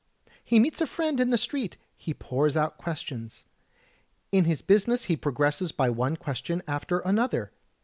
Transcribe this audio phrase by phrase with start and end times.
[0.43, 3.45] He meets a friend in the street, he pours out questions.
[4.31, 7.51] In his business he progresses by one question after another.